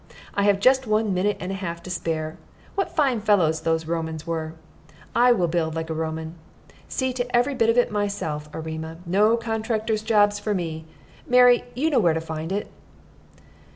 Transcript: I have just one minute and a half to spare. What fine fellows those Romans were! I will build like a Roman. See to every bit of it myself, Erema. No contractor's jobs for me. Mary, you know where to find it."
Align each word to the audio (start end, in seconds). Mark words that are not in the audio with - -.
I 0.33 0.45
have 0.45 0.59
just 0.59 0.87
one 0.87 1.13
minute 1.13 1.37
and 1.39 1.51
a 1.51 1.61
half 1.61 1.83
to 1.83 1.91
spare. 1.91 2.39
What 2.73 2.95
fine 2.95 3.21
fellows 3.21 3.61
those 3.61 3.85
Romans 3.85 4.25
were! 4.25 4.55
I 5.13 5.31
will 5.31 5.47
build 5.47 5.75
like 5.75 5.91
a 5.91 5.93
Roman. 5.93 6.33
See 6.87 7.13
to 7.13 7.35
every 7.37 7.53
bit 7.53 7.69
of 7.69 7.77
it 7.77 7.91
myself, 7.91 8.49
Erema. 8.51 8.97
No 9.05 9.37
contractor's 9.37 10.01
jobs 10.01 10.39
for 10.39 10.55
me. 10.55 10.85
Mary, 11.27 11.65
you 11.75 11.91
know 11.91 11.99
where 11.99 12.15
to 12.15 12.19
find 12.19 12.51
it." 12.51 12.71